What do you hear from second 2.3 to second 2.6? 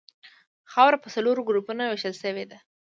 ده